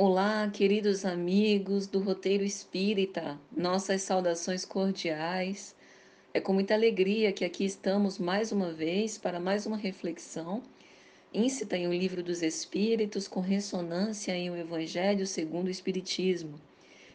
Olá, 0.00 0.48
queridos 0.48 1.04
amigos 1.04 1.88
do 1.88 1.98
Roteiro 1.98 2.44
Espírita, 2.44 3.36
nossas 3.50 4.00
saudações 4.02 4.64
cordiais. 4.64 5.74
É 6.32 6.40
com 6.40 6.52
muita 6.52 6.72
alegria 6.72 7.32
que 7.32 7.44
aqui 7.44 7.64
estamos 7.64 8.16
mais 8.16 8.52
uma 8.52 8.70
vez 8.70 9.18
para 9.18 9.40
mais 9.40 9.66
uma 9.66 9.76
reflexão 9.76 10.62
íncita 11.34 11.76
em 11.76 11.88
o 11.88 11.92
Livro 11.92 12.22
dos 12.22 12.42
Espíritos, 12.44 13.26
com 13.26 13.40
ressonância 13.40 14.30
em 14.30 14.48
o 14.50 14.56
Evangelho 14.56 15.26
segundo 15.26 15.66
o 15.66 15.72
Espiritismo. 15.72 16.60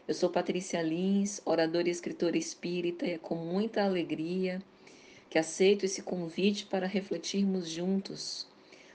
Eu 0.05 0.13
sou 0.13 0.29
Patrícia 0.29 0.81
Lins, 0.81 1.41
oradora 1.45 1.87
e 1.87 1.91
escritora 1.91 2.37
espírita, 2.37 3.07
e 3.07 3.11
é 3.11 3.17
com 3.17 3.35
muita 3.35 3.81
alegria 3.85 4.61
que 5.29 5.39
aceito 5.39 5.85
esse 5.85 6.01
convite 6.01 6.65
para 6.65 6.85
refletirmos 6.85 7.69
juntos 7.69 8.51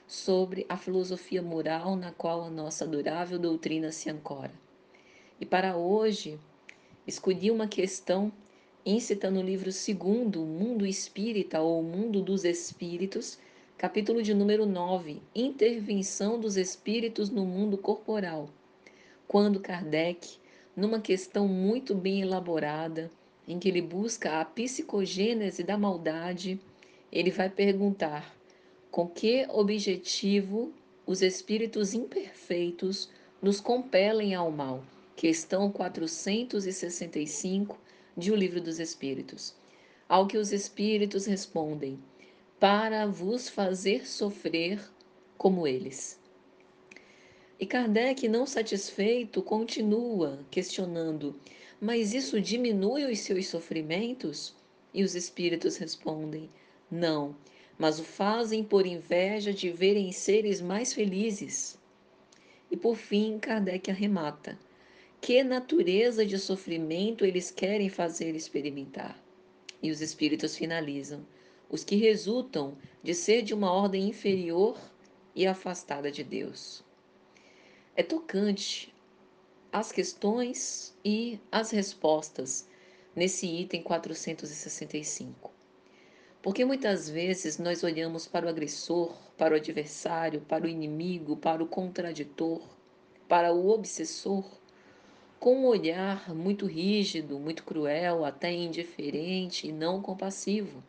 sobre 0.09 0.65
a 0.67 0.75
filosofia 0.75 1.39
moral 1.39 1.95
na 1.95 2.11
qual 2.11 2.41
a 2.41 2.49
nossa 2.49 2.83
adorável 2.83 3.37
doutrina 3.37 3.91
se 3.91 4.09
ancora. 4.09 4.51
E 5.39 5.45
para 5.45 5.77
hoje, 5.77 6.39
escolhi 7.05 7.51
uma 7.51 7.67
questão 7.67 8.31
íncita 8.83 9.29
no 9.29 9.39
livro 9.39 9.71
segundo, 9.71 10.39
Mundo 10.39 10.83
Espírita 10.83 11.61
ou 11.61 11.83
Mundo 11.83 12.23
dos 12.23 12.43
Espíritos, 12.43 13.37
capítulo 13.77 14.23
de 14.23 14.33
número 14.33 14.65
9, 14.65 15.21
Intervenção 15.35 16.39
dos 16.39 16.57
Espíritos 16.57 17.29
no 17.29 17.45
Mundo 17.45 17.77
Corporal, 17.77 18.49
quando 19.27 19.59
Kardec, 19.59 20.39
numa 20.75 20.99
questão 20.99 21.47
muito 21.47 21.93
bem 21.93 22.23
elaborada, 22.23 23.11
em 23.47 23.59
que 23.59 23.69
ele 23.69 23.83
busca 23.83 24.41
a 24.41 24.45
psicogênese 24.45 25.63
da 25.63 25.77
maldade, 25.77 26.59
ele 27.11 27.29
vai 27.29 27.47
perguntar 27.47 28.38
com 28.91 29.07
que 29.07 29.45
objetivo 29.49 30.73
os 31.05 31.21
espíritos 31.21 31.93
imperfeitos 31.93 33.09
nos 33.41 33.61
compelem 33.61 34.33
ao 34.33 34.51
mal? 34.51 34.83
Questão 35.15 35.71
465 35.71 37.77
de 38.17 38.31
O 38.31 38.35
Livro 38.35 38.59
dos 38.59 38.79
Espíritos. 38.79 39.55
Ao 40.07 40.25
que 40.25 40.37
os 40.37 40.51
espíritos 40.51 41.25
respondem: 41.25 41.99
Para 42.59 43.05
vos 43.05 43.47
fazer 43.47 44.07
sofrer 44.07 44.81
como 45.37 45.67
eles. 45.67 46.19
E 47.59 47.65
Kardec, 47.65 48.27
não 48.27 48.47
satisfeito, 48.47 49.43
continua 49.43 50.39
questionando: 50.49 51.35
Mas 51.79 52.13
isso 52.13 52.41
diminui 52.41 53.05
os 53.05 53.19
seus 53.19 53.47
sofrimentos? 53.47 54.55
E 54.91 55.03
os 55.03 55.13
espíritos 55.13 55.77
respondem: 55.77 56.49
Não 56.89 57.35
mas 57.79 57.97
o 57.97 58.03
fazem 58.03 58.61
por 58.61 58.85
inveja 58.85 59.53
de 59.53 59.71
verem 59.71 60.11
seres 60.11 60.59
mais 60.59 60.93
felizes. 60.93 61.79
E 62.69 62.75
por 62.75 62.97
fim, 62.97 63.39
Kardec 63.39 63.89
arremata: 63.89 64.59
que 65.21 65.41
natureza 65.43 66.25
de 66.25 66.37
sofrimento 66.37 67.23
eles 67.23 67.49
querem 67.49 67.87
fazer 67.89 68.35
experimentar? 68.35 69.17
E 69.81 69.91
os 69.91 70.01
espíritos 70.01 70.57
finalizam: 70.57 71.25
os 71.69 71.85
que 71.85 71.95
resultam 71.95 72.77
de 73.01 73.15
ser 73.15 73.43
de 73.43 73.53
uma 73.53 73.71
ordem 73.71 74.09
inferior 74.09 74.77
e 75.33 75.47
afastada 75.47 76.11
de 76.11 76.23
Deus. 76.23 76.83
É 77.95 78.03
tocante 78.03 78.93
as 79.71 79.91
questões 79.91 80.93
e 81.03 81.39
as 81.51 81.71
respostas 81.71 82.67
nesse 83.15 83.45
item 83.45 83.81
465. 83.83 85.58
Porque 86.41 86.63
muitas 86.63 87.09
vezes 87.09 87.57
nós 87.57 87.83
olhamos 87.83 88.25
para 88.25 88.45
o 88.45 88.49
agressor, 88.49 89.13
para 89.37 89.53
o 89.53 89.57
adversário, 89.57 90.39
para 90.41 90.65
o 90.65 90.69
inimigo, 90.69 91.35
para 91.35 91.61
o 91.61 91.67
contraditor, 91.67 92.61
para 93.27 93.53
o 93.53 93.69
obsessor, 93.69 94.45
com 95.39 95.57
um 95.57 95.65
olhar 95.65 96.33
muito 96.33 96.65
rígido, 96.65 97.39
muito 97.39 97.63
cruel, 97.63 98.23
até 98.23 98.51
indiferente 98.51 99.67
e 99.67 99.71
não 99.71 100.01
compassivo. 100.01 100.83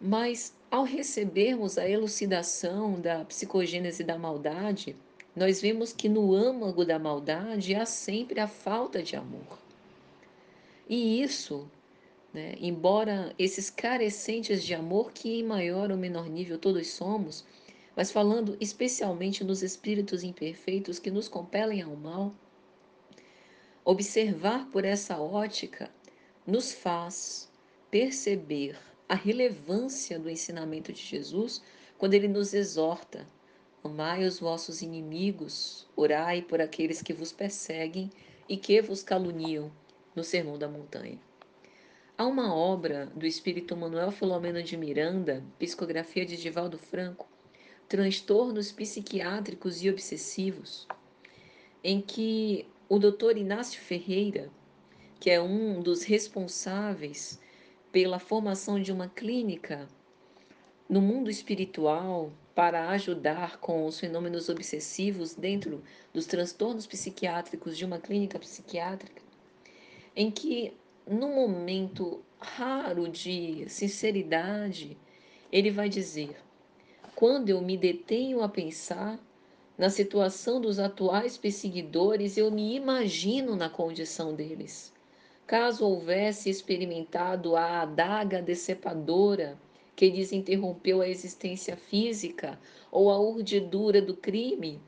Mas 0.00 0.54
ao 0.70 0.84
recebermos 0.84 1.76
a 1.76 1.88
elucidação 1.88 3.00
da 3.00 3.24
psicogênese 3.24 4.04
da 4.04 4.18
maldade, 4.18 4.94
nós 5.34 5.60
vemos 5.60 5.92
que 5.92 6.08
no 6.08 6.34
âmago 6.34 6.84
da 6.84 6.98
maldade 6.98 7.74
há 7.74 7.86
sempre 7.86 8.40
a 8.40 8.48
falta 8.48 9.02
de 9.02 9.16
amor. 9.16 9.58
E 10.88 11.22
isso 11.22 11.70
né? 12.32 12.54
Embora 12.58 13.34
esses 13.38 13.70
carecentes 13.70 14.64
de 14.64 14.74
amor, 14.74 15.12
que 15.12 15.40
em 15.40 15.44
maior 15.44 15.90
ou 15.90 15.96
menor 15.96 16.28
nível 16.28 16.58
todos 16.58 16.88
somos, 16.88 17.44
mas 17.96 18.10
falando 18.10 18.56
especialmente 18.60 19.42
nos 19.42 19.62
espíritos 19.62 20.22
imperfeitos 20.22 20.98
que 20.98 21.10
nos 21.10 21.28
compelem 21.28 21.82
ao 21.82 21.96
mal, 21.96 22.34
observar 23.84 24.70
por 24.70 24.84
essa 24.84 25.18
ótica 25.20 25.90
nos 26.46 26.72
faz 26.72 27.50
perceber 27.90 28.78
a 29.08 29.14
relevância 29.14 30.18
do 30.18 30.30
ensinamento 30.30 30.92
de 30.92 31.02
Jesus 31.02 31.62
quando 31.98 32.14
ele 32.14 32.28
nos 32.28 32.54
exorta: 32.54 33.26
amai 33.82 34.24
os 34.24 34.38
vossos 34.38 34.82
inimigos, 34.82 35.86
orai 35.96 36.42
por 36.42 36.60
aqueles 36.60 37.02
que 37.02 37.12
vos 37.12 37.32
perseguem 37.32 38.08
e 38.48 38.56
que 38.56 38.80
vos 38.80 39.02
caluniam, 39.02 39.70
no 40.14 40.24
Sermão 40.24 40.58
da 40.58 40.68
Montanha. 40.68 41.29
Há 42.20 42.26
uma 42.26 42.54
obra 42.54 43.06
do 43.16 43.24
espírito 43.24 43.74
Manuel 43.74 44.12
Filomeno 44.12 44.62
de 44.62 44.76
Miranda, 44.76 45.42
psicografia 45.58 46.26
de 46.26 46.36
Divaldo 46.36 46.76
Franco, 46.76 47.26
Transtornos 47.88 48.70
Psiquiátricos 48.70 49.82
e 49.82 49.88
Obsessivos, 49.88 50.86
em 51.82 51.98
que 51.98 52.68
o 52.90 52.98
Dr. 52.98 53.38
Inácio 53.38 53.80
Ferreira, 53.80 54.50
que 55.18 55.30
é 55.30 55.40
um 55.40 55.80
dos 55.80 56.02
responsáveis 56.02 57.40
pela 57.90 58.18
formação 58.18 58.78
de 58.78 58.92
uma 58.92 59.08
clínica 59.08 59.88
no 60.90 61.00
mundo 61.00 61.30
espiritual 61.30 62.30
para 62.54 62.90
ajudar 62.90 63.56
com 63.60 63.86
os 63.86 63.98
fenômenos 63.98 64.50
obsessivos 64.50 65.34
dentro 65.34 65.82
dos 66.12 66.26
transtornos 66.26 66.86
psiquiátricos 66.86 67.78
de 67.78 67.86
uma 67.86 67.98
clínica 67.98 68.38
psiquiátrica, 68.38 69.22
em 70.14 70.30
que 70.30 70.74
num 71.10 71.34
momento 71.34 72.22
raro 72.38 73.08
de 73.08 73.68
sinceridade, 73.68 74.96
ele 75.50 75.68
vai 75.68 75.88
dizer: 75.88 76.36
quando 77.16 77.48
eu 77.48 77.60
me 77.60 77.76
detenho 77.76 78.40
a 78.42 78.48
pensar 78.48 79.18
na 79.76 79.90
situação 79.90 80.60
dos 80.60 80.78
atuais 80.78 81.36
perseguidores, 81.36 82.36
eu 82.36 82.48
me 82.48 82.76
imagino 82.76 83.56
na 83.56 83.68
condição 83.68 84.32
deles. 84.32 84.92
Caso 85.48 85.84
houvesse 85.84 86.48
experimentado 86.48 87.56
a 87.56 87.82
adaga 87.82 88.40
decepadora 88.40 89.58
que 89.96 90.08
lhes 90.08 90.32
interrompeu 90.32 91.00
a 91.00 91.08
existência 91.08 91.76
física, 91.76 92.56
ou 92.88 93.10
a 93.10 93.18
urdidura 93.18 94.00
do 94.00 94.16
crime 94.16 94.80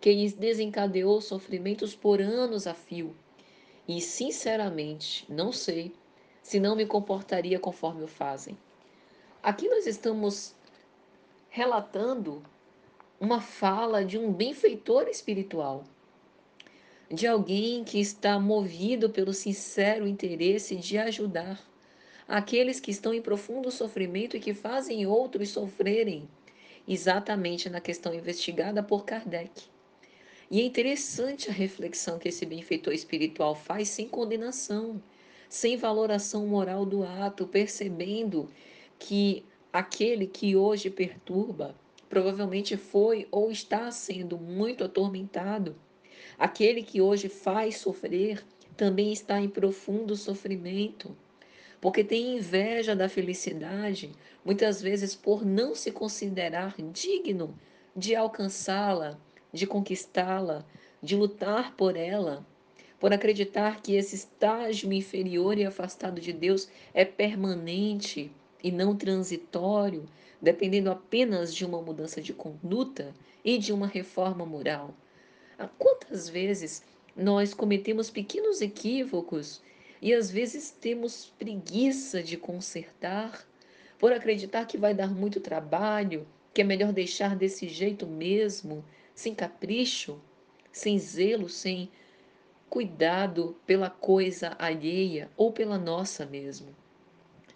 que 0.00 0.12
lhes 0.12 0.32
desencadeou 0.32 1.20
sofrimentos 1.20 1.94
por 1.94 2.20
anos 2.20 2.66
a 2.66 2.74
fio 2.74 3.14
e, 3.88 4.02
sinceramente, 4.02 5.24
não 5.32 5.50
sei 5.50 5.94
se 6.42 6.60
não 6.60 6.76
me 6.76 6.84
comportaria 6.84 7.58
conforme 7.58 8.04
o 8.04 8.08
fazem. 8.08 8.56
Aqui 9.42 9.66
nós 9.66 9.86
estamos 9.86 10.54
relatando 11.48 12.42
uma 13.18 13.40
fala 13.40 14.04
de 14.04 14.18
um 14.18 14.30
benfeitor 14.30 15.08
espiritual, 15.08 15.84
de 17.10 17.26
alguém 17.26 17.82
que 17.82 17.98
está 17.98 18.38
movido 18.38 19.08
pelo 19.08 19.32
sincero 19.32 20.06
interesse 20.06 20.76
de 20.76 20.98
ajudar 20.98 21.58
aqueles 22.28 22.78
que 22.78 22.90
estão 22.90 23.14
em 23.14 23.22
profundo 23.22 23.70
sofrimento 23.70 24.36
e 24.36 24.40
que 24.40 24.52
fazem 24.52 25.06
outros 25.06 25.48
sofrerem, 25.48 26.28
exatamente 26.86 27.70
na 27.70 27.80
questão 27.80 28.12
investigada 28.12 28.82
por 28.82 29.06
Kardec. 29.06 29.70
E 30.50 30.60
é 30.60 30.64
interessante 30.64 31.50
a 31.50 31.52
reflexão 31.52 32.18
que 32.18 32.28
esse 32.28 32.46
benfeitor 32.46 32.94
espiritual 32.94 33.54
faz 33.54 33.88
sem 33.88 34.08
condenação, 34.08 35.02
sem 35.48 35.76
valoração 35.76 36.46
moral 36.46 36.86
do 36.86 37.02
ato, 37.02 37.46
percebendo 37.46 38.48
que 38.98 39.44
aquele 39.72 40.26
que 40.26 40.56
hoje 40.56 40.88
perturba 40.88 41.74
provavelmente 42.08 42.76
foi 42.76 43.28
ou 43.30 43.50
está 43.50 43.90
sendo 43.90 44.38
muito 44.38 44.82
atormentado. 44.82 45.76
Aquele 46.38 46.82
que 46.82 47.00
hoje 47.00 47.28
faz 47.28 47.76
sofrer 47.76 48.42
também 48.76 49.12
está 49.12 49.40
em 49.40 49.48
profundo 49.48 50.16
sofrimento, 50.16 51.14
porque 51.80 52.02
tem 52.02 52.36
inveja 52.36 52.96
da 52.96 53.08
felicidade, 53.08 54.12
muitas 54.44 54.80
vezes 54.80 55.14
por 55.14 55.44
não 55.44 55.74
se 55.74 55.90
considerar 55.90 56.74
digno 56.92 57.58
de 57.94 58.14
alcançá-la, 58.14 59.20
de 59.52 59.66
conquistá-la, 59.66 60.64
de 61.02 61.16
lutar 61.16 61.74
por 61.76 61.96
ela, 61.96 62.46
por 62.98 63.12
acreditar 63.12 63.80
que 63.80 63.94
esse 63.94 64.16
estágio 64.16 64.92
inferior 64.92 65.56
e 65.56 65.64
afastado 65.64 66.20
de 66.20 66.32
Deus 66.32 66.68
é 66.92 67.04
permanente 67.04 68.30
e 68.62 68.72
não 68.72 68.96
transitório, 68.96 70.04
dependendo 70.40 70.90
apenas 70.90 71.54
de 71.54 71.64
uma 71.64 71.80
mudança 71.80 72.20
de 72.20 72.32
conduta 72.32 73.14
e 73.44 73.58
de 73.58 73.72
uma 73.72 73.86
reforma 73.86 74.44
moral. 74.44 74.94
Ah, 75.58 75.68
quantas 75.78 76.28
vezes 76.28 76.82
nós 77.16 77.54
cometemos 77.54 78.10
pequenos 78.10 78.60
equívocos 78.60 79.62
e 80.00 80.14
às 80.14 80.30
vezes 80.30 80.70
temos 80.70 81.32
preguiça 81.38 82.22
de 82.22 82.36
consertar 82.36 83.46
por 83.98 84.12
acreditar 84.12 84.64
que 84.66 84.78
vai 84.78 84.94
dar 84.94 85.10
muito 85.12 85.40
trabalho, 85.40 86.26
que 86.54 86.60
é 86.60 86.64
melhor 86.64 86.92
deixar 86.92 87.34
desse 87.34 87.68
jeito 87.68 88.06
mesmo, 88.06 88.84
sem 89.18 89.34
capricho, 89.34 90.20
sem 90.70 90.96
zelo, 90.96 91.48
sem 91.48 91.90
cuidado 92.70 93.56
pela 93.66 93.90
coisa 93.90 94.54
alheia 94.60 95.28
ou 95.36 95.50
pela 95.50 95.76
nossa 95.76 96.24
mesmo. 96.24 96.68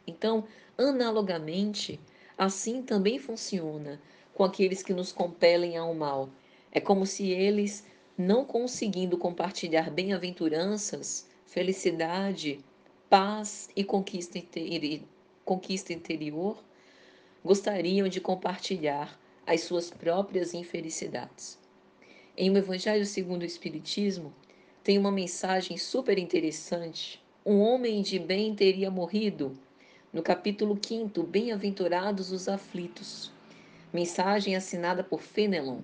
Então, 0.05 0.44
analogamente, 0.76 2.00
assim 2.37 2.82
também 2.82 3.17
funciona 3.17 4.03
com 4.35 4.43
aqueles 4.43 4.82
que 4.82 4.93
nos 4.93 5.12
compelem 5.12 5.76
ao 5.76 5.94
mal. 5.94 6.31
É 6.73 6.81
como 6.81 7.06
se 7.06 7.31
eles, 7.31 7.87
não 8.19 8.44
conseguindo 8.44 9.17
compartilhar 9.17 9.88
bem-aventuranças, 9.88 11.31
felicidade, 11.47 12.59
paz 13.09 13.70
e 13.76 13.85
conquista, 13.85 14.41
conquista 15.44 15.93
interior, 15.93 16.61
gostariam 17.44 18.09
de 18.09 18.20
compartilhar 18.20 19.21
as 19.46 19.62
suas 19.62 19.90
próprias 19.90 20.54
infelicidades. 20.54 21.58
Em 22.36 22.50
o 22.50 22.56
Evangelho 22.56 23.04
segundo 23.04 23.42
o 23.42 23.46
Espiritismo, 23.46 24.32
tem 24.82 24.98
uma 24.98 25.12
mensagem 25.12 25.76
super 25.76 26.18
interessante. 26.18 27.22
Um 27.44 27.60
homem 27.60 28.02
de 28.02 28.18
bem 28.18 28.54
teria 28.54 28.90
morrido. 28.90 29.56
No 30.12 30.22
capítulo 30.22 30.78
5, 30.80 31.22
Bem-aventurados 31.22 32.32
os 32.32 32.48
aflitos. 32.48 33.30
Mensagem 33.92 34.56
assinada 34.56 35.04
por 35.04 35.20
Fenelon. 35.20 35.80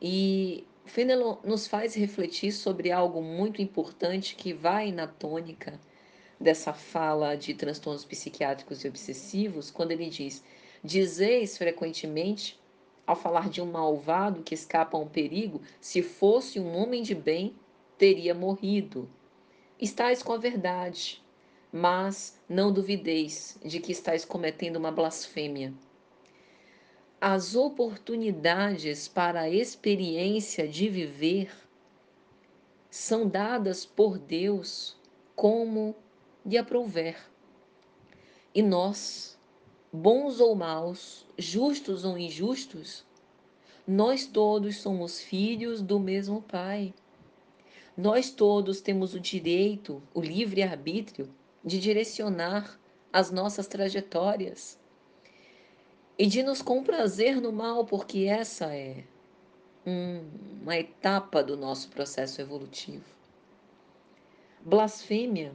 E 0.00 0.64
Fenelon 0.84 1.36
nos 1.44 1.66
faz 1.66 1.94
refletir 1.94 2.52
sobre 2.52 2.90
algo 2.90 3.22
muito 3.22 3.62
importante 3.62 4.34
que 4.34 4.52
vai 4.52 4.92
na 4.92 5.06
tônica 5.06 5.78
dessa 6.40 6.72
fala 6.72 7.36
de 7.36 7.54
transtornos 7.54 8.04
psiquiátricos 8.04 8.84
e 8.84 8.88
obsessivos, 8.88 9.70
quando 9.70 9.92
ele 9.92 10.08
diz: 10.08 10.42
Dizeis 10.84 11.56
frequentemente, 11.56 12.60
ao 13.06 13.14
falar 13.14 13.48
de 13.48 13.60
um 13.60 13.70
malvado 13.70 14.42
que 14.42 14.54
escapa 14.54 14.96
a 14.96 15.00
um 15.00 15.08
perigo, 15.08 15.60
se 15.80 16.02
fosse 16.02 16.58
um 16.58 16.76
homem 16.76 17.02
de 17.02 17.14
bem, 17.14 17.54
teria 17.96 18.34
morrido. 18.34 19.08
Estais 19.78 20.22
com 20.22 20.32
a 20.32 20.38
verdade, 20.38 21.22
mas 21.72 22.38
não 22.48 22.72
duvideis 22.72 23.58
de 23.64 23.80
que 23.80 23.92
estais 23.92 24.24
cometendo 24.24 24.76
uma 24.76 24.90
blasfêmia. 24.90 25.72
As 27.20 27.54
oportunidades 27.54 29.06
para 29.06 29.42
a 29.42 29.50
experiência 29.50 30.66
de 30.66 30.88
viver 30.88 31.52
são 32.90 33.28
dadas 33.28 33.86
por 33.86 34.18
Deus 34.18 34.96
como 35.36 35.94
lhe 36.44 36.58
aprouver. 36.58 37.16
E 38.54 38.60
nós, 38.60 39.38
bons 39.92 40.40
ou 40.40 40.54
maus, 40.54 41.26
justos 41.36 42.04
ou 42.04 42.16
injustos, 42.16 43.04
nós 43.86 44.24
todos 44.24 44.78
somos 44.78 45.20
filhos 45.20 45.82
do 45.82 46.00
mesmo 46.00 46.40
Pai. 46.40 46.94
Nós 47.94 48.30
todos 48.30 48.80
temos 48.80 49.12
o 49.12 49.20
direito, 49.20 50.02
o 50.14 50.20
livre 50.20 50.62
arbítrio 50.62 51.28
de 51.62 51.78
direcionar 51.78 52.80
as 53.12 53.30
nossas 53.30 53.66
trajetórias 53.66 54.78
e 56.18 56.26
de 56.26 56.42
nos 56.42 56.62
comprazer 56.62 57.40
no 57.40 57.52
mal, 57.52 57.84
porque 57.84 58.20
essa 58.20 58.74
é 58.74 59.04
um, 59.86 60.24
uma 60.62 60.76
etapa 60.76 61.42
do 61.42 61.56
nosso 61.56 61.88
processo 61.90 62.40
evolutivo. 62.40 63.04
Blasfêmia, 64.64 65.52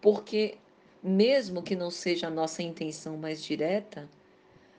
porque 0.00 0.58
mesmo 1.02 1.62
que 1.62 1.76
não 1.76 1.90
seja 1.90 2.26
a 2.26 2.30
nossa 2.30 2.62
intenção 2.62 3.16
mais 3.16 3.42
direta, 3.42 4.08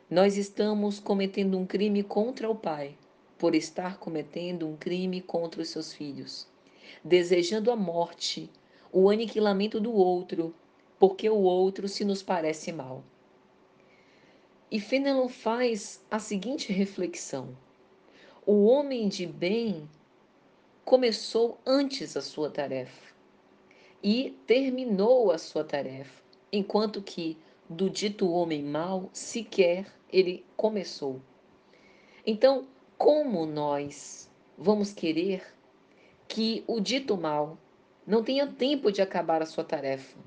nós 0.10 0.38
estamos 0.38 1.00
cometendo 1.00 1.58
um 1.58 1.66
crime 1.66 2.04
contra 2.04 2.50
o 2.50 2.56
Pai, 2.56 2.98
por 3.38 3.54
estar 3.54 3.98
cometendo 4.00 4.68
um 4.68 4.76
crime 4.76 5.22
contra 5.22 5.62
os 5.62 5.70
seus 5.70 5.94
filhos 5.94 6.48
desejando 7.04 7.72
a 7.72 7.76
morte, 7.76 8.50
o 8.92 9.10
aniquilamento 9.10 9.80
do 9.80 9.94
outro, 9.94 10.54
porque 11.00 11.30
o 11.30 11.38
outro 11.38 11.88
se 11.88 12.04
nos 12.04 12.24
parece 12.24 12.72
mal. 12.72 13.04
E 14.70 14.80
Fenelon 14.80 15.28
faz 15.28 16.04
a 16.10 16.20
seguinte 16.20 16.74
reflexão: 16.74 17.56
o 18.46 18.66
homem 18.66 19.08
de 19.08 19.26
bem 19.26 19.90
começou 20.84 21.58
antes 21.66 22.18
a 22.18 22.22
sua 22.22 22.50
tarefa 22.50 23.16
e 24.10 24.34
terminou 24.48 25.34
a 25.34 25.38
sua 25.38 25.66
tarefa, 25.66 26.24
enquanto 26.50 27.02
que 27.02 27.38
do 27.70 27.90
dito 27.90 28.32
homem 28.32 28.64
mau 28.64 29.10
sequer 29.12 29.86
ele 30.10 30.46
começou. 30.56 31.20
Então, 32.26 32.66
como 32.98 33.46
nós 33.46 34.32
vamos 34.58 34.94
querer 34.94 35.44
que 36.26 36.64
o 36.68 36.80
dito 36.80 37.18
mal 37.18 37.58
não 38.06 38.24
tenha 38.24 38.48
tempo 38.48 38.94
de 38.94 39.02
acabar 39.02 39.42
a 39.42 39.46
sua 39.46 39.66
tarefa, 39.66 40.18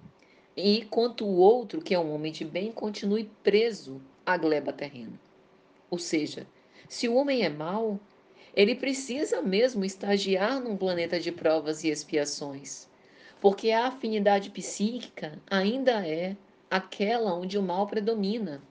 e 0.55 0.85
quanto 0.91 1.25
o 1.25 1.39
outro, 1.39 1.81
que 1.81 1.95
é 1.95 1.99
um 1.99 2.13
homem 2.13 2.33
de 2.33 2.45
bem, 2.45 2.71
continue 2.71 3.31
preso 3.43 3.99
à 4.27 4.37
gleba 4.37 4.75
terrena. 4.75 5.19
Ou 5.89 5.99
seja, 5.99 6.47
se 6.87 7.09
o 7.09 7.15
homem 7.15 7.45
é 7.45 7.49
mau, 7.49 7.99
ele 8.55 8.75
precisa 8.75 9.41
mesmo 9.41 9.87
estagiar 9.87 10.61
num 10.61 10.77
planeta 10.77 11.19
de 11.19 11.33
provas 11.33 11.83
e 11.83 11.89
expiações, 11.89 12.90
porque 13.41 13.71
a 13.71 13.87
afinidade 13.87 14.51
psíquica 14.51 15.41
ainda 15.51 16.07
é 16.07 16.37
aquela 16.71 17.35
onde 17.35 17.59
o 17.59 17.63
mal 17.63 17.87
predomina. 17.87 18.63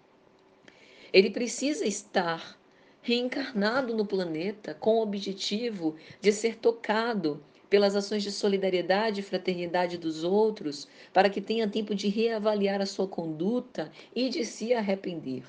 Ele 1.11 1.29
precisa 1.29 1.85
estar 1.85 2.57
reencarnado 3.01 3.95
no 3.95 4.05
planeta 4.05 4.73
com 4.73 4.97
o 4.97 5.01
objetivo 5.01 5.95
de 6.21 6.31
ser 6.31 6.57
tocado 6.57 7.43
pelas 7.69 7.95
ações 7.95 8.23
de 8.23 8.31
solidariedade 8.31 9.19
e 9.19 9.23
fraternidade 9.23 9.97
dos 9.97 10.23
outros, 10.23 10.87
para 11.13 11.29
que 11.29 11.39
tenha 11.39 11.67
tempo 11.67 11.93
de 11.93 12.07
reavaliar 12.07 12.81
a 12.81 12.85
sua 12.85 13.07
conduta 13.07 13.91
e 14.15 14.29
de 14.29 14.43
se 14.43 14.73
arrepender. 14.73 15.43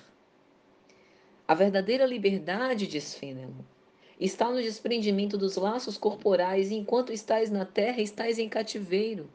A 1.49 1.55
verdadeira 1.55 2.05
liberdade, 2.07 2.87
diz 2.87 3.15
Fenelon, 3.15 3.65
está 4.21 4.51
no 4.51 4.63
desprendimento 4.63 5.37
dos 5.37 5.57
laços 5.57 5.97
corporais 5.97 6.71
e 6.71 6.75
enquanto 6.75 7.13
estais 7.13 7.51
na 7.51 7.65
terra, 7.65 8.01
estais 8.01 8.39
em 8.39 8.49
cativeiro. 8.49 9.29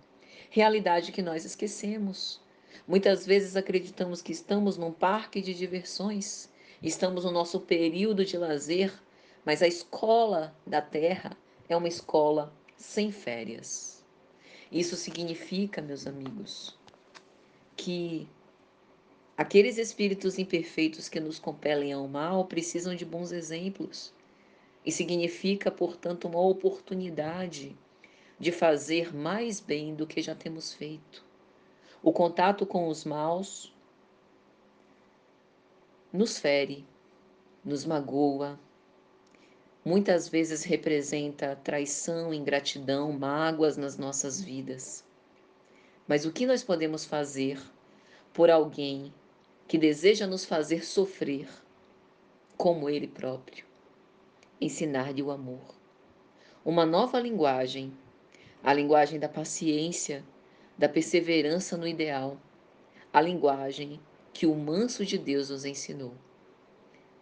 Realidade 0.50 1.12
que 1.12 1.22
nós 1.22 1.44
esquecemos. 1.44 2.40
Muitas 2.88 3.26
vezes 3.26 3.56
acreditamos 3.56 4.22
que 4.22 4.32
estamos 4.32 4.78
num 4.78 4.92
parque 4.92 5.42
de 5.42 5.54
diversões 5.54 6.50
Estamos 6.86 7.24
no 7.24 7.32
nosso 7.32 7.62
período 7.62 8.24
de 8.24 8.38
lazer, 8.38 8.94
mas 9.44 9.64
a 9.64 9.68
escola 9.68 10.56
da 10.68 10.82
Terra 10.82 11.36
é 11.68 11.76
uma 11.76 11.88
escola 11.88 12.54
sem 12.76 13.12
férias. 13.12 14.06
Isso 14.72 14.96
significa, 14.96 15.82
meus 15.82 16.06
amigos, 16.06 16.78
que 17.76 18.28
aqueles 19.38 19.80
espíritos 19.80 20.38
imperfeitos 20.38 21.10
que 21.10 21.20
nos 21.20 21.40
compelem 21.40 21.92
ao 21.92 22.08
mal 22.08 22.46
precisam 22.46 22.94
de 22.94 23.04
bons 23.04 23.32
exemplos. 23.32 24.14
E 24.86 24.92
significa, 24.92 25.72
portanto, 25.72 26.28
uma 26.28 26.40
oportunidade 26.40 27.76
de 28.40 28.52
fazer 28.52 29.16
mais 29.16 29.60
bem 29.60 29.96
do 29.96 30.06
que 30.06 30.22
já 30.22 30.36
temos 30.36 30.74
feito. 30.74 31.26
O 32.04 32.12
contato 32.12 32.66
com 32.66 32.88
os 32.88 33.04
maus 33.04 33.74
nos 36.14 36.38
fere, 36.38 36.86
nos 37.64 37.84
magoa, 37.84 38.60
muitas 39.84 40.28
vezes 40.28 40.64
representa 40.64 41.56
traição, 41.56 42.34
ingratidão, 42.34 43.12
mágoas 43.12 43.78
nas 43.78 43.98
nossas 43.98 44.40
vidas. 44.40 45.04
Mas 46.08 46.26
o 46.26 46.32
que 46.32 46.46
nós 46.46 46.64
podemos 46.64 47.06
fazer 47.06 47.60
por 48.34 48.52
alguém 48.52 49.12
que 49.68 49.78
deseja 49.78 50.28
nos 50.28 50.46
fazer 50.46 50.86
sofrer 50.86 51.50
como 52.56 52.88
ele 52.90 53.08
próprio? 53.08 53.66
Ensinar-lhe 54.66 55.22
o 55.22 55.30
amor. 55.30 55.76
Uma 56.66 56.88
nova 56.88 57.20
linguagem, 57.20 57.96
a 58.64 58.74
linguagem 58.74 59.20
da 59.20 59.30
paciência, 59.30 60.26
da 60.76 60.90
perseverança 60.90 61.78
no 61.78 61.88
ideal, 61.88 62.40
a 63.14 63.22
linguagem 63.22 64.00
que 64.34 64.48
o 64.48 64.56
manso 64.56 65.06
de 65.06 65.20
Deus 65.20 65.52
nos 65.52 65.66
ensinou. 65.66 66.16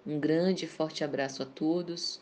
Um 0.07 0.21
grande 0.21 0.63
e 0.63 0.69
forte 0.69 1.03
abraço 1.03 1.43
a 1.43 1.45
todos, 1.45 2.21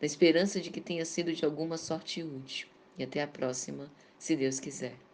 na 0.00 0.06
esperança 0.06 0.60
de 0.60 0.72
que 0.72 0.80
tenha 0.80 1.04
sido 1.04 1.32
de 1.32 1.44
alguma 1.44 1.78
sorte 1.78 2.24
útil. 2.24 2.66
E 2.98 3.04
até 3.04 3.22
a 3.22 3.28
próxima, 3.28 3.88
se 4.18 4.34
Deus 4.34 4.58
quiser. 4.58 5.05